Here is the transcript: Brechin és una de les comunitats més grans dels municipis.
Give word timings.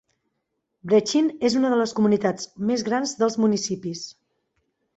Brechin 0.91 1.27
és 1.49 1.57
una 1.59 1.71
de 1.75 1.77
les 1.83 1.93
comunitats 2.01 2.49
més 2.71 2.87
grans 2.89 3.15
dels 3.23 3.41
municipis. 3.45 4.05